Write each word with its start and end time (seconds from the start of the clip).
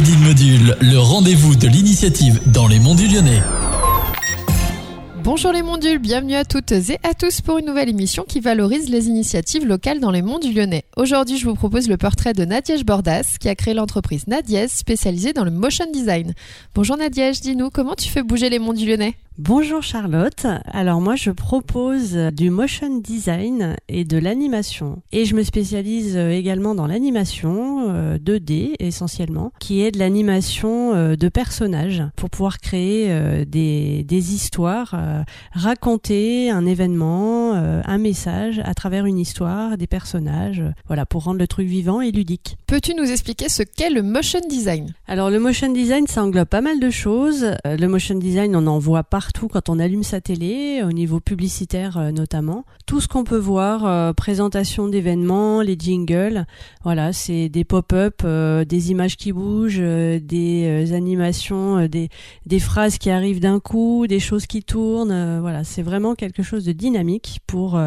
Module, 0.00 0.74
le 0.80 0.96
rendez-vous 0.96 1.54
de 1.54 1.68
l'initiative 1.68 2.40
dans 2.46 2.66
les 2.66 2.78
monts 2.78 2.94
du 2.94 3.08
Lyonnais. 3.08 3.42
Bonjour 5.22 5.52
les 5.52 5.60
mondules, 5.60 5.98
bienvenue 5.98 6.34
à 6.34 6.46
toutes 6.46 6.72
et 6.72 6.98
à 7.02 7.12
tous 7.12 7.42
pour 7.42 7.58
une 7.58 7.66
nouvelle 7.66 7.90
émission 7.90 8.24
qui 8.26 8.40
valorise 8.40 8.88
les 8.88 9.08
initiatives 9.08 9.66
locales 9.66 10.00
dans 10.00 10.10
les 10.10 10.22
monts 10.22 10.38
du 10.38 10.50
Lyonnais. 10.50 10.84
Aujourd'hui, 10.96 11.36
je 11.36 11.46
vous 11.46 11.54
propose 11.54 11.90
le 11.90 11.98
portrait 11.98 12.32
de 12.32 12.46
Nadiège 12.46 12.86
Bordas 12.86 13.36
qui 13.38 13.50
a 13.50 13.54
créé 13.54 13.74
l'entreprise 13.74 14.26
Nadiège 14.28 14.70
spécialisée 14.70 15.34
dans 15.34 15.44
le 15.44 15.50
motion 15.50 15.84
design. 15.92 16.32
Bonjour 16.74 16.96
Nadiège, 16.96 17.42
dis-nous 17.42 17.68
comment 17.68 17.94
tu 17.94 18.08
fais 18.08 18.22
bouger 18.22 18.48
les 18.48 18.58
monts 18.58 18.72
du 18.72 18.86
Lyonnais? 18.86 19.14
Bonjour 19.38 19.82
Charlotte. 19.82 20.46
Alors 20.66 21.00
moi 21.00 21.16
je 21.16 21.30
propose 21.30 22.12
du 22.12 22.50
motion 22.50 22.98
design 22.98 23.76
et 23.88 24.04
de 24.04 24.18
l'animation 24.18 25.00
et 25.10 25.24
je 25.24 25.34
me 25.34 25.42
spécialise 25.42 26.18
euh, 26.18 26.32
également 26.32 26.74
dans 26.74 26.86
l'animation 26.86 28.18
2D 28.18 28.72
euh, 28.72 28.74
essentiellement 28.78 29.50
qui 29.58 29.80
est 29.80 29.90
de 29.90 29.98
l'animation 29.98 30.94
euh, 30.94 31.16
de 31.16 31.30
personnages 31.30 32.02
pour 32.14 32.28
pouvoir 32.28 32.58
créer 32.58 33.08
des, 33.46 34.04
des 34.04 34.34
histoires, 34.34 34.94
raconter 35.52 36.50
un 36.50 36.66
événement, 36.66 37.54
un 37.54 37.98
message 37.98 38.60
à 38.64 38.74
travers 38.74 39.06
une 39.06 39.18
histoire, 39.18 39.78
des 39.78 39.86
personnages, 39.86 40.62
voilà 40.86 41.06
pour 41.06 41.24
rendre 41.24 41.38
le 41.38 41.46
truc 41.46 41.66
vivant 41.66 42.02
et 42.02 42.10
ludique. 42.10 42.58
Peux-tu 42.66 42.94
nous 42.94 43.10
expliquer 43.10 43.48
ce 43.48 43.62
qu'est 43.62 43.90
le 43.90 44.02
motion 44.02 44.40
design? 44.48 44.92
Alors 45.06 45.30
le 45.30 45.40
motion 45.40 45.72
design 45.72 46.06
ça 46.06 46.22
englobe 46.22 46.48
pas 46.48 46.60
mal 46.60 46.80
de 46.80 46.90
choses. 46.90 47.54
Le 47.64 47.86
motion 47.86 48.16
design 48.16 48.54
on 48.56 48.66
en 48.66 48.78
voit 48.78 49.04
pas 49.04 49.22
partout 49.32 49.48
quand 49.48 49.70
on 49.70 49.78
allume 49.78 50.02
sa 50.02 50.20
télé, 50.20 50.82
au 50.84 50.92
niveau 50.92 51.18
publicitaire 51.18 51.96
euh, 51.96 52.10
notamment. 52.10 52.66
Tout 52.84 53.00
ce 53.00 53.08
qu'on 53.08 53.24
peut 53.24 53.38
voir, 53.38 53.86
euh, 53.86 54.12
présentation 54.12 54.88
d'événements, 54.88 55.62
les 55.62 55.74
jingles, 55.78 56.44
voilà, 56.84 57.14
c'est 57.14 57.48
des 57.48 57.64
pop-up, 57.64 58.20
euh, 58.24 58.66
des 58.66 58.90
images 58.90 59.16
qui 59.16 59.32
bougent, 59.32 59.80
des 59.80 60.92
animations, 60.92 61.86
des, 61.86 62.10
des 62.44 62.60
phrases 62.60 62.98
qui 62.98 63.08
arrivent 63.08 63.40
d'un 63.40 63.58
coup, 63.58 64.06
des 64.06 64.20
choses 64.20 64.46
qui 64.46 64.62
tournent. 64.62 65.40
voilà, 65.40 65.64
c'est 65.64 65.82
vraiment 65.82 66.14
quelque 66.14 66.42
chose 66.42 66.66
de 66.66 66.72
dynamique 66.72 67.40
pour 67.46 67.80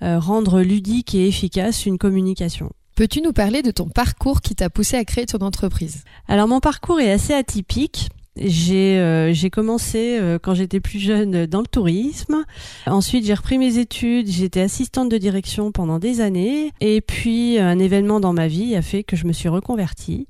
rendre 0.00 0.60
ludique 0.60 1.14
et 1.16 1.26
efficace 1.26 1.86
une 1.86 1.98
communication. 1.98 2.70
Peux-tu 2.94 3.22
nous 3.22 3.32
parler 3.32 3.62
de 3.62 3.72
ton 3.72 3.88
parcours 3.88 4.40
qui 4.40 4.54
t'a 4.54 4.70
poussé 4.70 4.96
à 4.96 5.04
créer 5.04 5.26
ton 5.26 5.38
entreprise? 5.38 6.04
Alors 6.28 6.46
mon 6.46 6.60
parcours 6.60 7.00
est 7.00 7.10
assez 7.10 7.34
atypique. 7.34 8.08
J'ai 8.36 8.98
euh, 8.98 9.32
j'ai 9.32 9.48
commencé 9.50 10.18
euh, 10.20 10.38
quand 10.40 10.54
j'étais 10.54 10.80
plus 10.80 10.98
jeune 10.98 11.46
dans 11.46 11.60
le 11.60 11.66
tourisme. 11.66 12.44
Ensuite, 12.86 13.24
j'ai 13.24 13.34
repris 13.34 13.58
mes 13.58 13.78
études. 13.78 14.28
J'étais 14.28 14.60
assistante 14.60 15.08
de 15.08 15.18
direction 15.18 15.72
pendant 15.72 15.98
des 15.98 16.20
années. 16.20 16.72
Et 16.80 17.00
puis, 17.00 17.58
un 17.58 17.78
événement 17.78 18.20
dans 18.20 18.32
ma 18.32 18.46
vie 18.46 18.76
a 18.76 18.82
fait 18.82 19.04
que 19.04 19.16
je 19.16 19.26
me 19.26 19.32
suis 19.32 19.48
reconvertie 19.48 20.28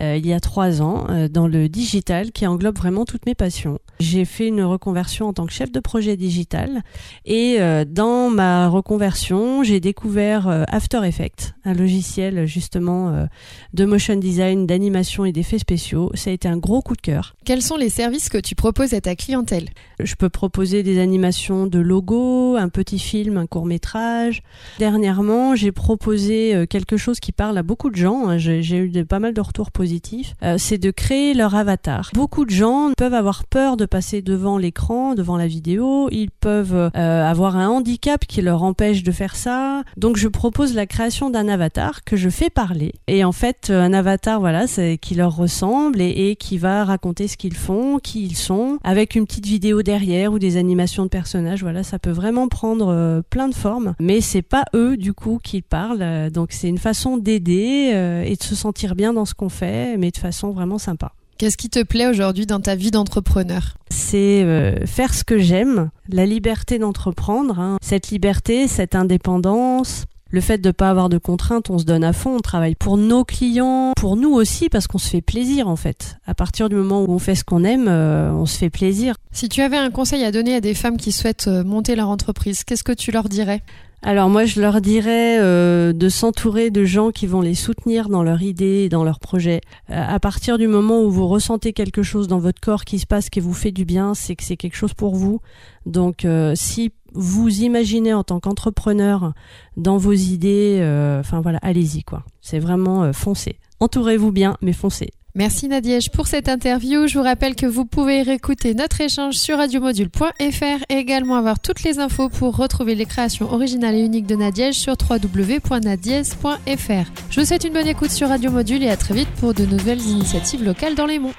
euh, 0.00 0.16
il 0.16 0.26
y 0.26 0.32
a 0.32 0.40
trois 0.40 0.82
ans 0.82 1.06
dans 1.30 1.48
le 1.48 1.68
digital 1.68 2.32
qui 2.32 2.46
englobe 2.46 2.76
vraiment 2.76 3.04
toutes 3.04 3.26
mes 3.26 3.34
passions. 3.34 3.78
J'ai 4.00 4.24
fait 4.24 4.48
une 4.48 4.62
reconversion 4.62 5.28
en 5.28 5.32
tant 5.32 5.46
que 5.46 5.52
chef 5.52 5.72
de 5.72 5.80
projet 5.80 6.16
digital. 6.16 6.82
Et 7.24 7.58
dans 7.86 8.30
ma 8.30 8.68
reconversion, 8.68 9.62
j'ai 9.62 9.80
découvert 9.80 10.48
After 10.68 11.00
Effects, 11.04 11.54
un 11.64 11.74
logiciel 11.74 12.46
justement 12.46 13.26
de 13.74 13.84
motion 13.84 14.16
design, 14.16 14.66
d'animation 14.66 15.24
et 15.24 15.32
d'effets 15.32 15.58
spéciaux. 15.58 16.10
Ça 16.14 16.30
a 16.30 16.32
été 16.32 16.48
un 16.48 16.56
gros 16.56 16.82
coup 16.82 16.94
de 16.94 17.00
cœur. 17.00 17.34
Quels 17.44 17.62
sont 17.62 17.76
les 17.76 17.88
services 17.88 18.28
que 18.28 18.38
tu 18.38 18.54
proposes 18.54 18.94
à 18.94 19.00
ta 19.00 19.16
clientèle? 19.16 19.68
Je 20.00 20.14
peux 20.14 20.28
proposer 20.28 20.82
des 20.82 20.98
animations 21.00 21.66
de 21.66 21.78
logos, 21.78 22.56
un 22.56 22.68
petit 22.68 22.98
film, 22.98 23.36
un 23.36 23.46
court 23.46 23.66
métrage. 23.66 24.42
Dernièrement, 24.78 25.56
j'ai 25.56 25.72
proposé 25.72 26.54
euh, 26.54 26.66
quelque 26.66 26.96
chose 26.96 27.20
qui 27.20 27.32
parle 27.32 27.58
à 27.58 27.62
beaucoup 27.62 27.90
de 27.90 27.96
gens. 27.96 28.28
Hein. 28.28 28.38
J'ai 28.38 28.76
eu 28.76 29.04
pas 29.04 29.18
mal 29.18 29.34
de 29.34 29.40
retours 29.40 29.70
positifs. 29.70 30.34
Euh, 30.42 30.56
c'est 30.58 30.78
de 30.78 30.90
créer 30.90 31.34
leur 31.34 31.54
avatar. 31.54 32.10
Beaucoup 32.14 32.44
de 32.44 32.50
gens 32.50 32.92
peuvent 32.96 33.14
avoir 33.14 33.44
peur 33.44 33.76
de 33.76 33.86
passer 33.88 34.22
devant 34.22 34.58
l'écran, 34.58 35.14
devant 35.14 35.36
la 35.36 35.46
vidéo. 35.46 36.08
Ils 36.12 36.30
peuvent 36.30 36.74
euh, 36.74 36.90
avoir 36.94 37.56
un 37.56 37.68
handicap 37.68 38.26
qui 38.26 38.42
leur 38.42 38.62
empêche 38.62 39.02
de 39.02 39.10
faire 39.10 39.34
ça. 39.34 39.82
Donc 39.96 40.16
je 40.16 40.28
propose 40.28 40.74
la 40.74 40.86
création 40.86 41.30
d'un 41.30 41.48
avatar 41.48 42.04
que 42.04 42.16
je 42.16 42.28
fais 42.28 42.50
parler. 42.50 42.92
Et 43.08 43.24
en 43.24 43.32
fait, 43.32 43.70
un 43.70 43.92
avatar, 43.92 44.40
voilà, 44.40 44.66
c'est 44.66 44.98
qui 44.98 45.14
leur 45.14 45.34
ressemble 45.34 46.00
et, 46.00 46.36
qui 46.36 46.58
va 46.58 46.84
raconter 46.84 47.28
ce 47.28 47.36
qu'ils 47.36 47.56
font, 47.56 47.98
qui 47.98 48.24
ils 48.24 48.36
sont, 48.36 48.78
avec 48.84 49.14
une 49.14 49.26
petite 49.26 49.46
vidéo 49.46 49.82
derrière 49.82 50.32
ou 50.32 50.38
des 50.38 50.56
animations 50.56 51.04
de 51.04 51.08
personnages. 51.08 51.62
Voilà, 51.62 51.82
ça 51.82 51.98
peut 51.98 52.10
vraiment 52.10 52.48
prendre 52.48 52.88
euh, 52.88 53.22
plein 53.28 53.48
de 53.48 53.54
formes, 53.54 53.94
mais 54.00 54.20
c'est 54.20 54.42
pas 54.42 54.64
eux 54.74 54.96
du 54.96 55.12
coup 55.12 55.40
qui 55.42 55.62
parlent. 55.62 56.02
Euh, 56.02 56.30
donc 56.30 56.52
c'est 56.52 56.68
une 56.68 56.78
façon 56.78 57.16
d'aider 57.16 57.92
euh, 57.94 58.22
et 58.22 58.36
de 58.36 58.42
se 58.42 58.54
sentir 58.54 58.94
bien 58.94 59.12
dans 59.12 59.24
ce 59.24 59.34
qu'on 59.34 59.48
fait, 59.48 59.96
mais 59.96 60.10
de 60.10 60.16
façon 60.16 60.50
vraiment 60.50 60.78
sympa. 60.78 61.12
Qu'est-ce 61.38 61.56
qui 61.56 61.70
te 61.70 61.84
plaît 61.84 62.08
aujourd'hui 62.08 62.46
dans 62.46 62.58
ta 62.58 62.74
vie 62.74 62.90
d'entrepreneur? 62.90 63.76
C'est 63.90 64.44
faire 64.86 65.14
ce 65.14 65.22
que 65.22 65.38
j'aime, 65.38 65.90
la 66.08 66.26
liberté 66.26 66.80
d'entreprendre, 66.80 67.60
hein. 67.60 67.76
cette 67.80 68.10
liberté, 68.10 68.66
cette 68.66 68.96
indépendance, 68.96 70.06
le 70.30 70.40
fait 70.40 70.58
de 70.58 70.68
ne 70.68 70.72
pas 70.72 70.90
avoir 70.90 71.08
de 71.08 71.16
contraintes, 71.16 71.70
on 71.70 71.78
se 71.78 71.84
donne 71.84 72.04
à 72.04 72.12
fond, 72.12 72.36
on 72.36 72.40
travaille 72.40 72.74
pour 72.74 72.98
nos 72.98 73.24
clients, 73.24 73.92
pour 73.96 74.16
nous 74.16 74.32
aussi, 74.32 74.68
parce 74.68 74.86
qu'on 74.86 74.98
se 74.98 75.08
fait 75.08 75.22
plaisir 75.22 75.68
en 75.68 75.76
fait. 75.76 76.18
À 76.26 76.34
partir 76.34 76.68
du 76.68 76.74
moment 76.74 77.02
où 77.02 77.10
on 77.10 77.18
fait 77.18 77.34
ce 77.34 77.44
qu'on 77.44 77.64
aime, 77.64 77.86
euh, 77.88 78.30
on 78.32 78.44
se 78.44 78.58
fait 78.58 78.68
plaisir. 78.68 79.14
Si 79.32 79.48
tu 79.48 79.62
avais 79.62 79.78
un 79.78 79.90
conseil 79.90 80.24
à 80.24 80.32
donner 80.32 80.54
à 80.54 80.60
des 80.60 80.74
femmes 80.74 80.98
qui 80.98 81.12
souhaitent 81.12 81.48
euh, 81.48 81.64
monter 81.64 81.96
leur 81.96 82.08
entreprise, 82.08 82.64
qu'est-ce 82.64 82.84
que 82.84 82.92
tu 82.92 83.10
leur 83.10 83.28
dirais? 83.28 83.62
Alors 84.02 84.28
moi 84.28 84.44
je 84.44 84.60
leur 84.60 84.80
dirais 84.80 85.38
euh, 85.40 85.92
de 85.92 86.08
s'entourer 86.08 86.70
de 86.70 86.84
gens 86.84 87.10
qui 87.10 87.26
vont 87.26 87.40
les 87.40 87.54
soutenir 87.54 88.08
dans 88.08 88.22
leur 88.22 88.42
idée 88.42 88.84
et 88.84 88.88
dans 88.88 89.04
leur 89.04 89.18
projet. 89.18 89.60
à 89.88 90.20
partir 90.20 90.56
du 90.58 90.68
moment 90.68 91.02
où 91.02 91.10
vous 91.10 91.26
ressentez 91.26 91.72
quelque 91.72 92.02
chose 92.02 92.28
dans 92.28 92.38
votre 92.38 92.60
corps 92.60 92.84
qui 92.84 92.98
se 92.98 93.06
passe, 93.06 93.28
qui 93.28 93.40
vous 93.40 93.54
fait 93.54 93.72
du 93.72 93.84
bien, 93.84 94.14
c'est 94.14 94.36
que 94.36 94.44
c'est 94.44 94.56
quelque 94.56 94.76
chose 94.76 94.94
pour 94.94 95.16
vous. 95.16 95.40
Donc 95.86 96.26
si 96.54 96.92
vous 97.14 97.62
imaginez 97.62 98.12
en 98.12 98.24
tant 98.24 98.40
qu'entrepreneur 98.40 99.32
dans 99.76 99.96
vos 99.96 100.12
idées, 100.12 100.78
euh, 100.80 101.20
enfin 101.20 101.40
voilà, 101.40 101.58
allez-y 101.62 102.02
quoi. 102.02 102.24
C'est 102.40 102.58
vraiment 102.58 103.04
euh, 103.04 103.12
foncez. 103.12 103.58
Entourez-vous 103.80 104.32
bien, 104.32 104.56
mais 104.60 104.72
foncez. 104.72 105.10
Merci 105.34 105.68
Nadiège 105.68 106.10
pour 106.10 106.26
cette 106.26 106.48
interview. 106.48 107.06
Je 107.06 107.18
vous 107.18 107.24
rappelle 107.24 107.54
que 107.54 107.66
vous 107.66 107.84
pouvez 107.84 108.22
réécouter 108.22 108.74
notre 108.74 109.00
échange 109.00 109.34
sur 109.34 109.58
radiomodule.fr 109.58 110.84
et 110.88 110.94
également 110.94 111.36
avoir 111.36 111.60
toutes 111.60 111.82
les 111.82 111.98
infos 111.98 112.28
pour 112.28 112.56
retrouver 112.56 112.94
les 112.94 113.04
créations 113.04 113.52
originales 113.52 113.94
et 113.94 114.00
uniques 114.00 114.26
de 114.26 114.36
Nadiège 114.36 114.76
sur 114.76 114.94
www.nadiège.fr. 114.98 117.12
Je 117.30 117.40
vous 117.40 117.46
souhaite 117.46 117.64
une 117.64 117.74
bonne 117.74 117.86
écoute 117.86 118.10
sur 118.10 118.28
Radio 118.28 118.50
Module 118.50 118.82
et 118.82 118.90
à 118.90 118.96
très 118.96 119.14
vite 119.14 119.28
pour 119.38 119.54
de 119.54 119.64
nouvelles 119.64 120.00
initiatives 120.00 120.64
locales 120.64 120.94
dans 120.94 121.06
les 121.06 121.18
monts. 121.18 121.34